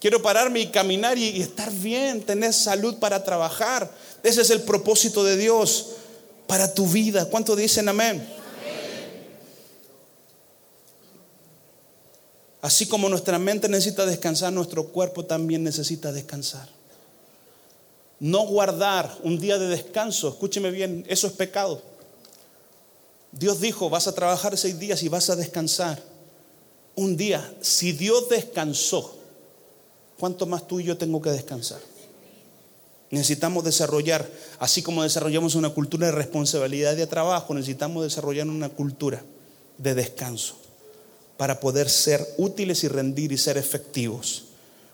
[0.00, 3.90] Quiero pararme y caminar y, estar bien, tener salud para trabajar.
[4.22, 5.88] Ese es el propósito de Dios
[6.46, 7.26] para tu vida.
[7.26, 8.39] ¿Cuánto dicen amén?
[12.62, 16.68] Así como nuestra mente necesita descansar, nuestro cuerpo también necesita descansar.
[18.18, 21.80] No guardar un día de descanso, escúcheme bien, eso es pecado.
[23.32, 26.02] Dios dijo, vas a trabajar seis días y vas a descansar.
[26.96, 29.16] Un día, si Dios descansó,
[30.18, 31.80] ¿cuánto más tú y yo tengo que descansar?
[33.10, 39.22] Necesitamos desarrollar, así como desarrollamos una cultura de responsabilidad de trabajo, necesitamos desarrollar una cultura
[39.78, 40.59] de descanso.
[41.40, 44.44] Para poder ser útiles y rendir y ser efectivos.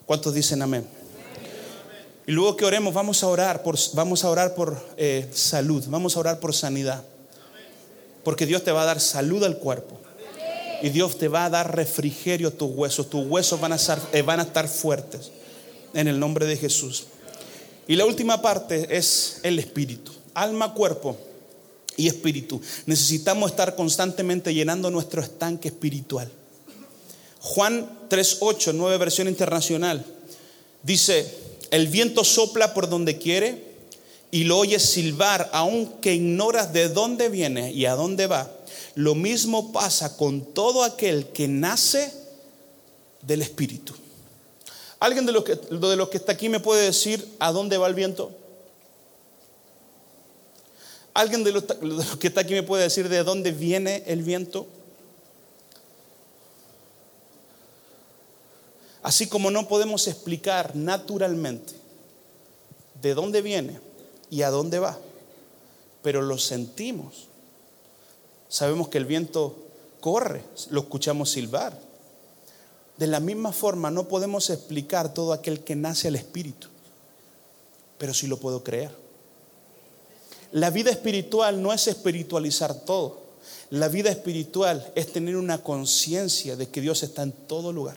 [0.07, 0.87] ¿Cuántos dicen amén?
[2.25, 6.17] Y luego que oremos, vamos a orar por, vamos a orar por eh, salud, vamos
[6.17, 7.03] a orar por sanidad.
[8.23, 9.99] Porque Dios te va a dar salud al cuerpo.
[10.83, 13.11] Y Dios te va a dar refrigerio a tus huesos.
[13.11, 13.79] Tus huesos van a,
[14.13, 15.33] eh, van a estar fuertes.
[15.95, 17.09] En el nombre de Jesús.
[17.89, 20.13] Y la última parte es el espíritu.
[20.33, 21.17] Alma, cuerpo
[21.97, 22.61] y espíritu.
[22.87, 26.31] Necesitamos estar constantemente llenando nuestro estanque espiritual.
[27.41, 30.05] Juan 3.8, nueva versión internacional,
[30.83, 31.33] dice,
[31.71, 33.65] el viento sopla por donde quiere
[34.31, 38.51] y lo oyes silbar, aunque ignoras de dónde viene y a dónde va.
[38.95, 42.13] Lo mismo pasa con todo aquel que nace
[43.23, 43.95] del Espíritu.
[44.99, 47.87] ¿Alguien de los, que, de los que está aquí me puede decir a dónde va
[47.87, 48.33] el viento?
[51.17, 51.65] ¿Alguien de los,
[52.21, 54.67] que está aquí me puede decir de dónde viene el viento?
[59.03, 61.73] Así como no podemos explicar naturalmente
[63.01, 63.81] de dónde viene
[64.29, 64.99] y a dónde va,
[66.03, 67.29] pero lo sentimos.
[68.51, 69.57] Sabemos que el viento
[70.01, 71.81] corre, lo escuchamos silbar.
[72.99, 76.69] De la misma forma no podemos explicar todo aquel que nace al Espíritu,
[77.97, 79.06] pero sí lo puedo creer.
[80.53, 83.27] La vida espiritual no es espiritualizar todo.
[83.71, 87.97] La vida espiritual es tener una conciencia de que Dios está en todo lugar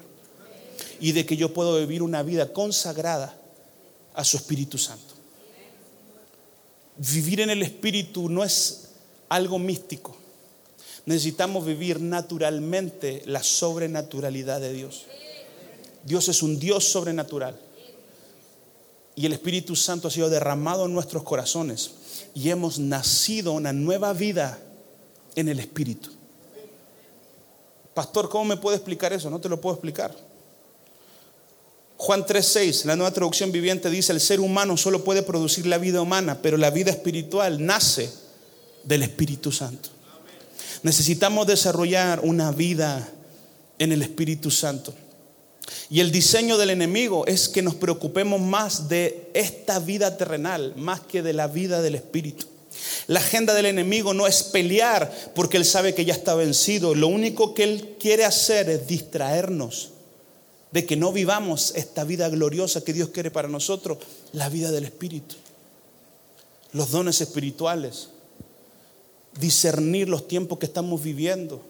[0.99, 3.37] y de que yo puedo vivir una vida consagrada
[4.13, 5.13] a su Espíritu Santo.
[6.97, 8.89] Vivir en el Espíritu no es
[9.29, 10.15] algo místico.
[11.05, 15.05] Necesitamos vivir naturalmente la sobrenaturalidad de Dios.
[16.03, 17.57] Dios es un Dios sobrenatural.
[19.15, 21.91] Y el Espíritu Santo ha sido derramado en nuestros corazones.
[22.33, 24.59] Y hemos nacido una nueva vida
[25.35, 26.09] en el Espíritu.
[27.93, 29.29] Pastor, ¿cómo me puede explicar eso?
[29.29, 30.15] No te lo puedo explicar.
[31.97, 36.01] Juan 3:6, la nueva traducción viviente dice, el ser humano solo puede producir la vida
[36.01, 38.09] humana, pero la vida espiritual nace
[38.85, 39.89] del Espíritu Santo.
[40.81, 43.05] Necesitamos desarrollar una vida
[43.79, 44.93] en el Espíritu Santo.
[45.89, 50.99] Y el diseño del enemigo es que nos preocupemos más de esta vida terrenal, más
[51.01, 52.45] que de la vida del Espíritu.
[53.07, 56.93] La agenda del enemigo no es pelear porque él sabe que ya está vencido.
[56.93, 59.89] Lo único que él quiere hacer es distraernos
[60.71, 63.97] de que no vivamos esta vida gloriosa que Dios quiere para nosotros,
[64.33, 65.35] la vida del Espíritu,
[66.73, 68.09] los dones espirituales,
[69.39, 71.61] discernir los tiempos que estamos viviendo,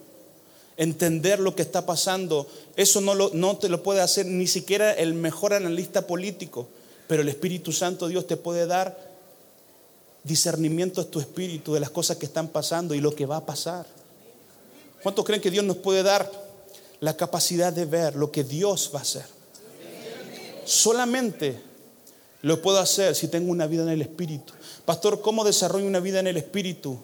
[0.79, 2.47] entender lo que está pasando.
[2.75, 6.67] Eso no, no te lo puede hacer ni siquiera el mejor analista político,
[7.07, 9.07] pero el Espíritu Santo Dios te puede dar
[10.23, 13.45] discernimiento de tu espíritu de las cosas que están pasando y lo que va a
[13.45, 13.85] pasar.
[15.03, 16.29] ¿Cuántos creen que Dios nos puede dar
[16.99, 19.25] la capacidad de ver lo que Dios va a hacer.
[20.65, 21.59] Solamente
[22.41, 24.53] lo puedo hacer si tengo una vida en el Espíritu.
[24.85, 26.99] Pastor, ¿cómo desarrollo una vida en el Espíritu?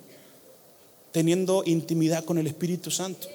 [1.12, 3.28] Teniendo intimidad con el Espíritu Santo.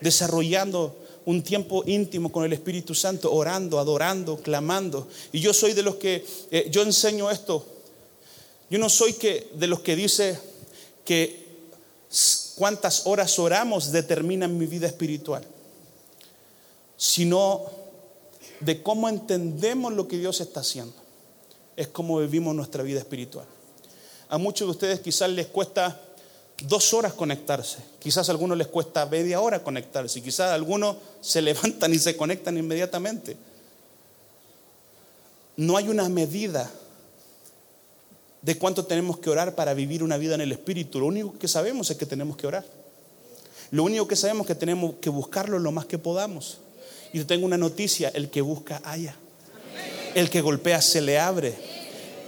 [0.00, 5.08] Desarrollando un tiempo íntimo con el Espíritu Santo, orando, adorando, clamando.
[5.32, 7.64] Y yo soy de los que, eh, yo enseño esto.
[8.70, 10.38] Yo no soy que, de los que dice
[11.04, 11.48] que
[12.56, 15.46] cuántas horas oramos determinan mi vida espiritual
[17.00, 17.62] sino
[18.60, 20.92] de cómo entendemos lo que Dios está haciendo.
[21.74, 23.46] Es como vivimos nuestra vida espiritual.
[24.28, 25.98] A muchos de ustedes quizás les cuesta
[26.66, 31.92] dos horas conectarse, quizás a algunos les cuesta media hora conectarse, quizás algunos se levantan
[31.94, 33.36] y se conectan inmediatamente.
[35.56, 36.70] No hay una medida
[38.42, 41.00] de cuánto tenemos que orar para vivir una vida en el Espíritu.
[41.00, 42.64] Lo único que sabemos es que tenemos que orar.
[43.70, 46.58] Lo único que sabemos es que tenemos que buscarlo lo más que podamos.
[47.12, 49.14] Y tengo una noticia, el que busca haya.
[50.14, 51.54] El que golpea se le abre.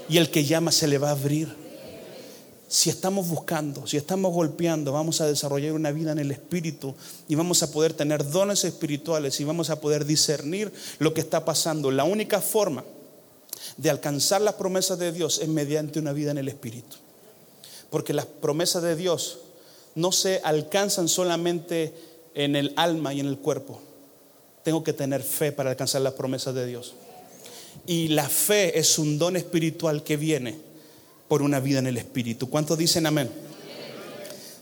[0.09, 1.62] Y el que llama se le va a abrir.
[2.73, 6.95] Si estamos buscando, si estamos golpeando, vamos a desarrollar una vida en el Espíritu
[7.29, 11.45] y vamos a poder tener dones espirituales y vamos a poder discernir lo que está
[11.45, 11.91] pasando.
[11.91, 12.83] La única forma
[13.77, 16.97] de alcanzar las promesas de Dios es mediante una vida en el Espíritu.
[17.91, 19.41] Porque las promesas de Dios
[19.95, 21.95] no se alcanzan solamente
[22.35, 23.83] en el alma y en el cuerpo,
[24.63, 26.95] tengo que tener fe para alcanzar las promesas de Dios.
[27.87, 30.72] Y la fe es un don espiritual que viene
[31.33, 32.51] por una vida en el Espíritu.
[32.51, 33.31] ¿Cuántos dicen amén?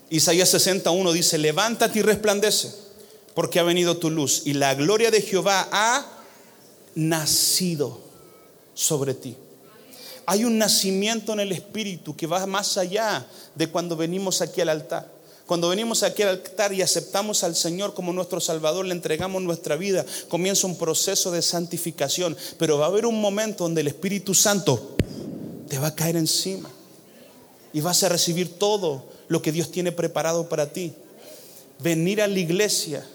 [0.09, 2.73] Isaías 61 dice, levántate y resplandece,
[3.35, 6.07] porque ha venido tu luz y la gloria de Jehová ha
[6.95, 8.01] nacido
[8.73, 9.37] sobre ti.
[10.27, 14.69] Hay un nacimiento en el Espíritu que va más allá de cuando venimos aquí al
[14.69, 15.11] altar.
[15.47, 19.75] Cuando venimos aquí al altar y aceptamos al Señor como nuestro Salvador, le entregamos nuestra
[19.75, 22.37] vida, comienza un proceso de santificación.
[22.59, 24.95] Pero va a haber un momento donde el Espíritu Santo
[25.71, 26.69] te va a caer encima
[27.73, 30.93] y vas a recibir todo lo que Dios tiene preparado para ti.
[31.79, 33.07] Venir a la iglesia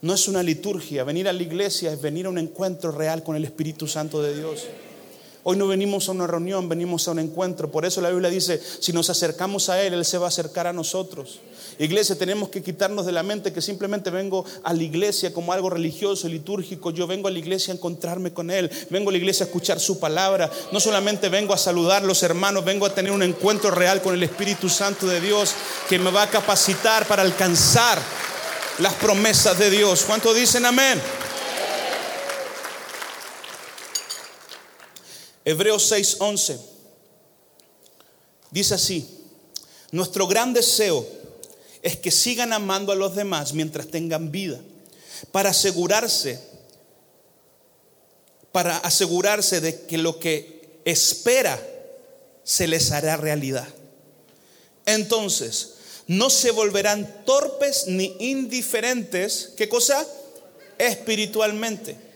[0.00, 3.36] no es una liturgia, venir a la iglesia es venir a un encuentro real con
[3.36, 4.66] el Espíritu Santo de Dios.
[5.42, 7.70] Hoy no venimos a una reunión, venimos a un encuentro.
[7.70, 10.66] Por eso la Biblia dice, si nos acercamos a Él, Él se va a acercar
[10.66, 11.40] a nosotros.
[11.78, 15.70] Iglesia, tenemos que quitarnos de la mente que simplemente vengo a la iglesia como algo
[15.70, 16.90] religioso, litúrgico.
[16.90, 18.70] Yo vengo a la iglesia a encontrarme con Él.
[18.90, 20.50] Vengo a la iglesia a escuchar su palabra.
[20.72, 24.14] No solamente vengo a saludar a los hermanos, vengo a tener un encuentro real con
[24.14, 25.54] el Espíritu Santo de Dios
[25.88, 27.98] que me va a capacitar para alcanzar
[28.78, 30.04] las promesas de Dios.
[30.06, 31.00] ¿Cuánto dicen amén?
[35.50, 36.58] Hebreos 6:11
[38.50, 39.08] dice así,
[39.90, 41.06] nuestro gran deseo
[41.82, 44.60] es que sigan amando a los demás mientras tengan vida,
[45.32, 46.40] para asegurarse,
[48.52, 51.60] para asegurarse de que lo que espera
[52.44, 53.68] se les hará realidad.
[54.86, 55.74] Entonces,
[56.06, 60.06] no se volverán torpes ni indiferentes, ¿qué cosa?
[60.78, 62.09] Espiritualmente.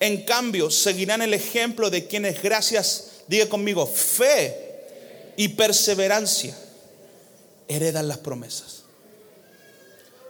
[0.00, 6.56] En cambio, seguirán el ejemplo de quienes gracias, diga conmigo, fe y perseverancia
[7.68, 8.82] heredan las promesas.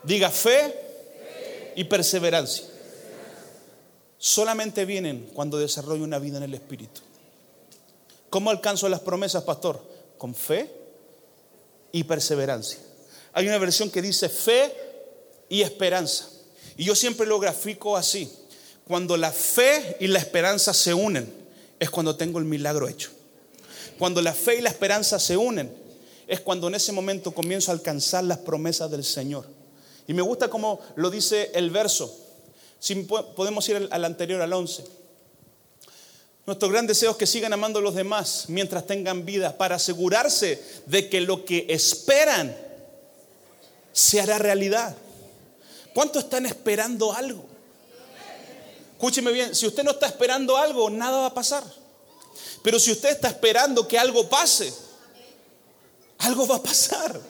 [0.03, 0.75] Diga fe
[1.77, 2.65] y perseverancia.
[4.19, 7.01] Solamente vienen cuando desarrollo una vida en el Espíritu.
[8.31, 9.81] ¿Cómo alcanzo las promesas, pastor?
[10.19, 10.71] Con fe
[11.93, 12.79] y perseverancia.
[13.33, 14.75] Hay una versión que dice fe
[15.49, 16.29] y esperanza.
[16.77, 18.31] Y yo siempre lo grafico así.
[18.89, 21.31] Cuando la fe y la esperanza se unen,
[21.79, 23.11] es cuando tengo el milagro hecho.
[23.99, 25.71] Cuando la fe y la esperanza se unen,
[26.27, 29.47] es cuando en ese momento comienzo a alcanzar las promesas del Señor.
[30.07, 32.19] Y me gusta como lo dice el verso.
[32.79, 34.85] Si podemos ir al anterior, al 11.
[36.47, 40.63] Nuestro gran deseo es que sigan amando a los demás mientras tengan vida, para asegurarse
[40.87, 42.57] de que lo que esperan
[43.93, 44.97] se hará realidad.
[45.93, 47.48] ¿Cuántos están esperando algo?
[48.99, 51.63] Escúcheme bien, si usted no está esperando algo, nada va a pasar.
[52.65, 54.75] Pero si usted está esperando que algo pase,
[56.19, 57.21] algo va a pasar.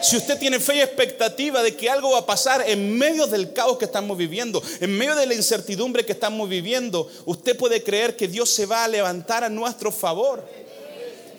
[0.00, 3.52] Si usted tiene fe y expectativa de que algo va a pasar en medio del
[3.52, 8.14] caos que estamos viviendo, en medio de la incertidumbre que estamos viviendo, usted puede creer
[8.14, 10.48] que Dios se va a levantar a nuestro favor.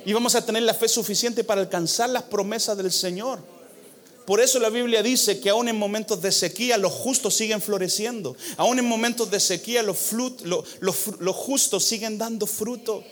[0.06, 3.40] Y vamos a tener la fe suficiente para alcanzar las promesas del Señor.
[4.26, 8.38] Por eso la Biblia dice que aún en momentos de sequía los justos siguen floreciendo.
[8.58, 10.14] Aún en momentos de sequía los,
[10.82, 13.04] los justos siguen dando fruto.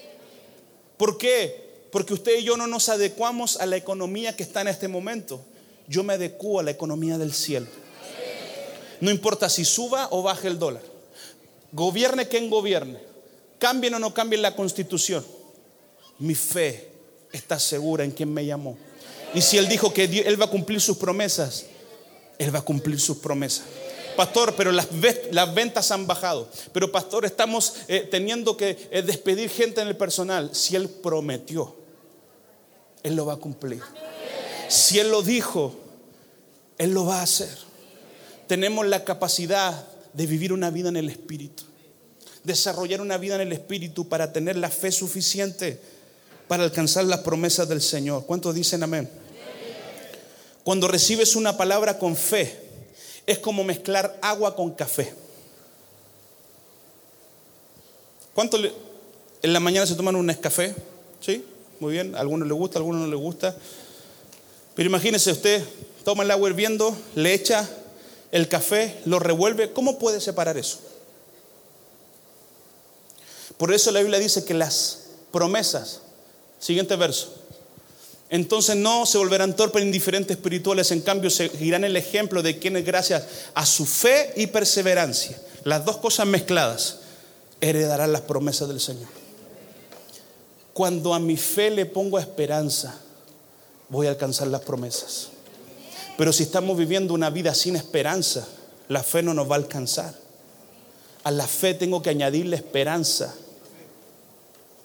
[0.97, 1.69] ¿Por qué?
[1.91, 5.41] Porque usted y yo no nos adecuamos a la economía que está en este momento.
[5.87, 7.67] Yo me adecuo a la economía del cielo.
[9.01, 10.83] No importa si suba o baje el dólar.
[11.73, 12.99] Gobierne quien gobierne.
[13.59, 15.25] Cambien o no cambien la constitución.
[16.19, 16.89] Mi fe
[17.33, 18.77] está segura en quien me llamó.
[19.33, 21.65] Y si Él dijo que Él va a cumplir sus promesas,
[22.37, 23.63] Él va a cumplir sus promesas.
[24.15, 24.87] Pastor, pero las,
[25.53, 26.49] ventas han bajado.
[26.73, 30.53] Pero pastor, estamos eh, teniendo que eh, despedir gente en el personal.
[30.53, 31.75] Si Él prometió,
[33.03, 33.81] Él lo va a cumplir.
[34.67, 35.75] Si Él lo dijo,
[36.77, 37.57] Él lo va a hacer.
[38.47, 41.63] Tenemos la capacidad de vivir una vida en el Espíritu.
[42.43, 45.79] Desarrollar una vida en el Espíritu para tener la fe suficiente
[46.47, 48.25] para alcanzar las promesas del Señor.
[48.25, 49.09] ¿Cuántos dicen amén?
[50.63, 52.59] Cuando recibes una palabra con fe,
[53.25, 55.13] es como mezclar agua con café.
[58.33, 60.75] ¿Cuánto en la mañana se toman un café?
[61.19, 61.43] ¿Sí?
[61.79, 62.15] Muy bien.
[62.15, 63.55] A algunos les gusta, a algunos no les gusta.
[64.75, 65.63] Pero imagínese usted,
[66.05, 67.67] toma el agua hirviendo, le echa
[68.31, 69.73] el café, lo revuelve.
[69.73, 70.79] ¿Cómo puede separar eso?
[73.57, 76.01] Por eso la Biblia dice que las promesas,
[76.59, 77.40] siguiente verso,
[78.31, 82.85] entonces no se volverán torpes e indiferentes espirituales, en cambio seguirán el ejemplo de quienes
[82.85, 86.99] gracias a su fe y perseverancia, las dos cosas mezcladas,
[87.59, 89.09] heredarán las promesas del Señor.
[90.71, 92.95] Cuando a mi fe le pongo esperanza,
[93.89, 95.27] voy a alcanzar las promesas.
[96.17, 98.47] Pero si estamos viviendo una vida sin esperanza,
[98.87, 100.15] la fe no nos va a alcanzar.
[101.25, 103.35] A la fe tengo que añadirle esperanza.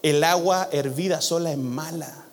[0.02, 2.25] El agua hervida sola es mala.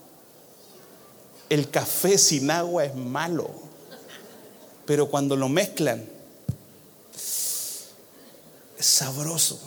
[1.50, 3.50] El café sin agua es malo,
[4.86, 6.04] pero cuando lo mezclan,
[7.16, 9.60] es sabroso.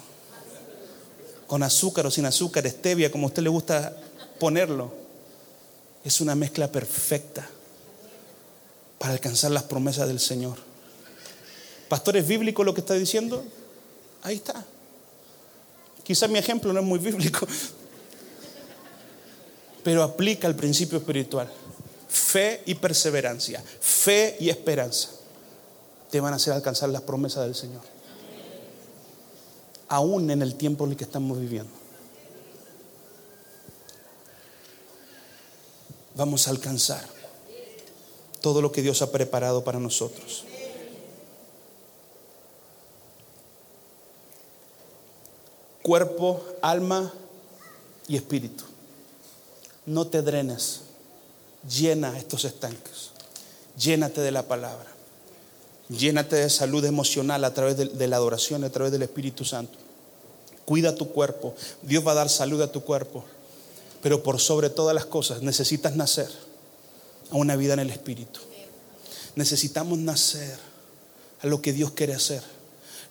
[1.46, 3.96] Con azúcar o sin azúcar, stevia, como a usted le gusta
[4.40, 4.92] ponerlo.
[6.04, 7.48] Es una mezcla perfecta
[8.98, 10.56] para alcanzar las promesas del Señor.
[11.88, 13.44] Pastor, ¿es bíblico lo que está diciendo?
[14.22, 14.64] Ahí está.
[16.02, 17.46] Quizás mi ejemplo no es muy bíblico,
[19.86, 21.48] pero aplica el principio espiritual.
[22.08, 25.10] Fe y perseverancia, fe y esperanza
[26.10, 27.82] te van a hacer alcanzar las promesas del Señor.
[29.86, 31.70] Aún en el tiempo en el que estamos viviendo.
[36.16, 37.08] Vamos a alcanzar
[38.40, 40.46] todo lo que Dios ha preparado para nosotros.
[45.80, 47.12] Cuerpo, alma
[48.08, 48.64] y espíritu.
[49.86, 50.80] No te drenes.
[51.68, 53.10] Llena estos estanques.
[53.78, 54.86] Llénate de la palabra.
[55.88, 59.78] Llénate de salud emocional a través de, la adoración, a través del Espíritu Santo.
[60.64, 61.54] Cuida tu cuerpo.
[61.82, 63.24] Dios va a dar salud a tu cuerpo.
[64.02, 66.28] Pero por sobre todas las cosas necesitas nacer
[67.30, 68.40] a una vida en el Espíritu.
[69.36, 70.58] Necesitamos nacer
[71.42, 72.42] a lo que Dios quiere hacer.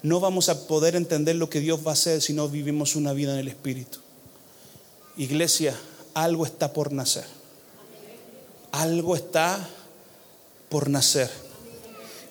[0.03, 3.13] No vamos a poder entender lo que Dios va a hacer si no vivimos una
[3.13, 3.99] vida en el Espíritu.
[5.17, 5.76] Iglesia,
[6.16, 7.26] algo está por nacer.
[8.72, 9.70] Algo está
[10.70, 11.30] por nacer.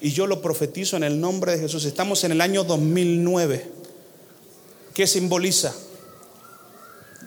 [0.00, 1.84] Y yo lo profetizo en el nombre de Jesús.
[1.84, 3.70] Estamos en el año 2009.
[4.92, 5.72] ¿Qué simboliza?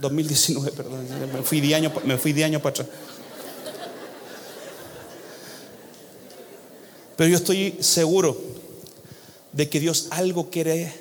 [0.02, 1.08] 2019, perdón.
[1.34, 2.88] Me fui de año, me fui de año para atrás.
[7.16, 8.38] Pero yo estoy seguro
[9.54, 10.94] de que Dios algo quiere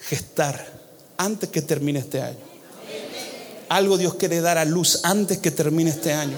[0.00, 0.72] gestar
[1.16, 2.51] antes que termine este año.
[3.72, 6.36] Algo Dios quiere dar a luz antes que termine este año.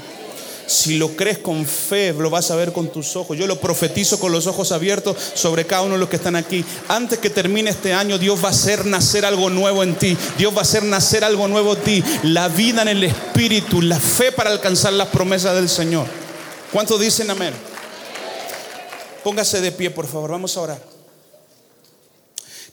[0.68, 3.36] Si lo crees con fe, lo vas a ver con tus ojos.
[3.36, 6.64] Yo lo profetizo con los ojos abiertos sobre cada uno de los que están aquí.
[6.86, 10.16] Antes que termine este año, Dios va a hacer nacer algo nuevo en ti.
[10.38, 12.04] Dios va a hacer nacer algo nuevo en ti.
[12.22, 16.06] La vida en el Espíritu, la fe para alcanzar las promesas del Señor.
[16.72, 17.52] ¿Cuántos dicen amén?
[19.24, 20.30] Póngase de pie, por favor.
[20.30, 20.93] Vamos a orar.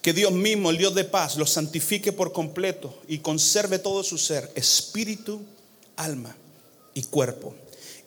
[0.02, 4.18] Que Dios mismo, el Dios de paz, los santifique por completo y conserve todo su
[4.18, 5.42] ser, espíritu,
[5.96, 6.36] alma
[6.94, 7.54] y cuerpo,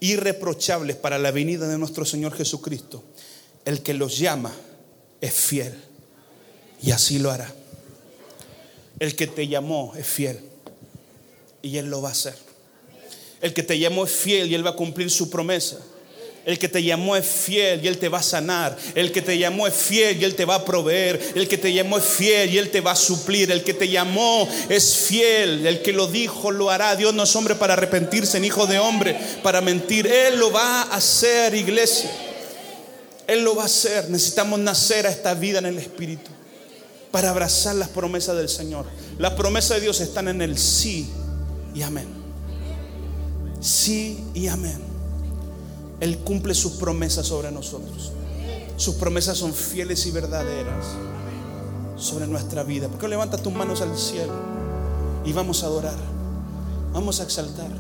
[0.01, 3.05] irreprochables para la venida de nuestro Señor Jesucristo.
[3.65, 4.53] El que los llama
[5.21, 5.75] es fiel
[6.83, 7.55] y así lo hará.
[8.99, 10.41] El que te llamó es fiel
[11.63, 12.37] y Él lo va a hacer.
[13.41, 15.79] El que te llamó es fiel y Él va a cumplir su promesa.
[16.45, 18.77] El que te llamó es fiel y Él te va a sanar.
[18.95, 21.19] El que te llamó es fiel y Él te va a proveer.
[21.35, 23.51] El que te llamó es fiel y Él te va a suplir.
[23.51, 25.67] El que te llamó es fiel.
[25.67, 26.97] El que lo dijo lo hará.
[26.97, 30.07] Dios no es hombre para arrepentirse, ni hijo de hombre para mentir.
[30.07, 32.11] Él lo va a hacer, iglesia.
[33.27, 34.11] Él lo va a hacer.
[34.11, 36.31] Necesitamos nacer a esta vida en el Espíritu
[37.11, 38.85] para abrazar las promesas del Señor.
[39.19, 41.09] Las promesas de Dios están en el sí
[41.75, 42.09] y amén.
[43.61, 44.94] Sí y amén.
[46.01, 48.13] Él cumple sus promesas sobre nosotros.
[48.77, 50.87] Sus promesas son fieles y verdaderas
[51.97, 52.89] sobre nuestra vida.
[52.89, 54.33] ¿Por qué levanta tus manos al cielo
[55.25, 55.97] y vamos a adorar?
[56.93, 57.71] Vamos a exaltar.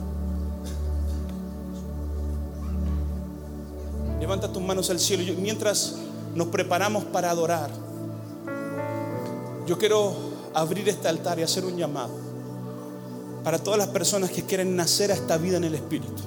[4.20, 5.34] Levanta tus manos al cielo.
[5.38, 5.96] Mientras
[6.34, 7.70] nos preparamos para adorar,
[9.66, 10.14] yo quiero
[10.54, 12.12] abrir este altar y hacer un llamado
[13.42, 16.22] para todas las personas que quieren nacer a esta vida en el Espíritu.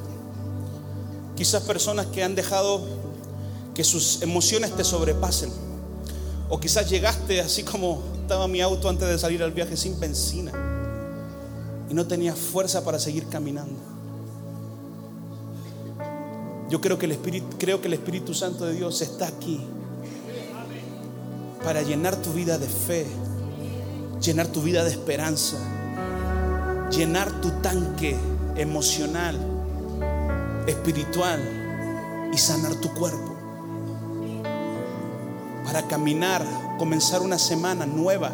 [1.38, 2.82] Quizás personas que han dejado
[3.76, 5.52] que sus emociones te sobrepasen.
[6.50, 10.52] O quizás llegaste así como estaba mi auto antes de salir al viaje sin benzina.
[11.88, 13.76] Y no tenía fuerza para seguir caminando.
[16.72, 19.62] Yo creo que el Espíritu, creo que el Espíritu Santo de Dios está aquí
[21.64, 23.06] para llenar tu vida de fe,
[24.22, 25.58] llenar tu vida de esperanza,
[26.90, 28.18] llenar tu tanque
[28.56, 29.57] emocional
[30.68, 33.36] espiritual y sanar tu cuerpo.
[35.66, 36.46] Para caminar,
[36.78, 38.32] comenzar una semana nueva,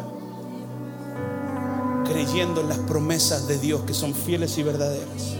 [2.04, 5.34] creyendo en las promesas de Dios que son fieles y verdaderas.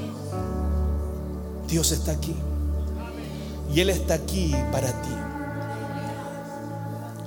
[1.69, 2.35] Dios está aquí.
[3.73, 5.09] Y Él está aquí para ti.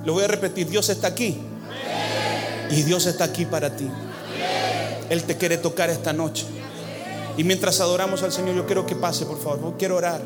[0.04, 1.38] Lo voy a repetir, Dios está aquí.
[2.70, 3.88] Y Dios está aquí para ti.
[5.10, 6.46] Él te quiere tocar esta noche.
[7.38, 9.74] Y mientras adoramos al Señor, yo quiero que pase, por favor.
[9.78, 10.20] Quiero orar.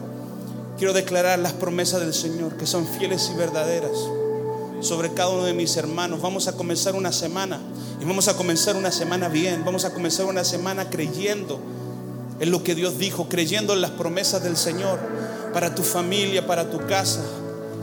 [0.78, 3.92] Quiero declarar las promesas del Señor, que son fieles y verdaderas,
[4.80, 6.22] sobre cada uno de mis hermanos.
[6.22, 7.60] Vamos a comenzar una semana.
[8.00, 9.62] Y vamos a comenzar una semana bien.
[9.62, 11.60] Vamos a comenzar una semana creyendo
[12.40, 14.98] en lo que Dios dijo, creyendo en las promesas del Señor
[15.52, 17.20] para tu familia, para tu casa.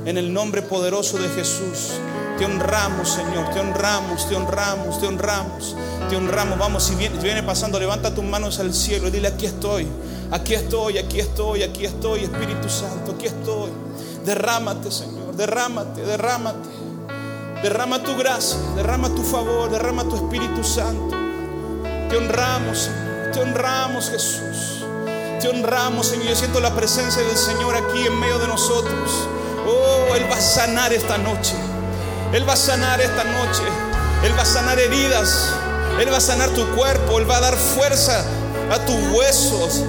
[0.05, 1.91] En el nombre poderoso de Jesús.
[2.39, 5.75] Te honramos, Señor, te honramos, te honramos, te honramos,
[6.09, 6.57] te honramos.
[6.57, 9.85] Vamos, si viene, viene pasando, levanta tus manos al cielo y dile, aquí estoy,
[10.31, 13.71] aquí estoy, aquí estoy, aquí estoy, Espíritu Santo, aquí estoy.
[14.23, 16.69] Derrámate, Señor, derrámate, derrámate.
[17.61, 21.13] Derrama tu gracia, derrama tu favor, derrama tu Espíritu Santo.
[22.09, 24.85] Te honramos, Señor, te honramos, Jesús.
[25.41, 26.27] Te honramos, Señor.
[26.27, 29.27] Yo siento la presencia del Señor aquí en medio de nosotros.
[29.67, 31.53] Oh, Él va a sanar esta noche.
[32.33, 33.63] Él va a sanar esta noche.
[34.23, 35.49] Él va a sanar heridas.
[35.99, 37.19] Él va a sanar tu cuerpo.
[37.19, 38.23] Él va a dar fuerza
[38.71, 39.83] a tus huesos.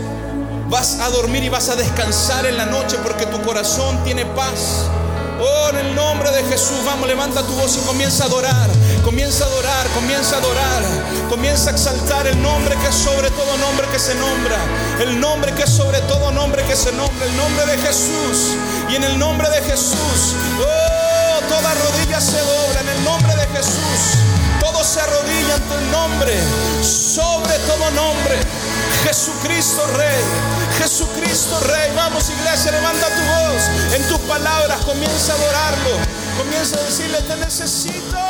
[0.68, 4.88] Vas a dormir y vas a descansar en la noche porque tu corazón tiene paz.
[5.42, 8.70] Oh, en el nombre de Jesús, vamos, levanta tu voz y comienza a adorar.
[9.04, 10.82] Comienza a adorar, comienza a adorar.
[11.28, 14.56] Comienza a exaltar el nombre que es sobre todo nombre que se nombra.
[15.00, 17.26] El nombre que es sobre todo nombre que se nombra.
[17.26, 18.54] El nombre de Jesús.
[18.90, 20.89] Y en el nombre de Jesús, oh,
[21.50, 22.80] toda rodilla se dobla.
[22.80, 24.00] En el nombre de Jesús,
[24.60, 26.32] todo se arrodilla ante el nombre.
[26.82, 28.38] Sobre todo nombre.
[29.02, 30.22] Jesucristo Rey,
[30.78, 31.90] Jesucristo Rey.
[31.96, 33.62] Vamos iglesia, levanta tu voz.
[33.94, 35.90] En tus palabras comienza a adorarlo.
[36.38, 38.29] Comienza a decirle, te necesito.